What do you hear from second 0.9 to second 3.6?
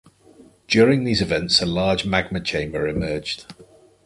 these events a large magma chamber emerged.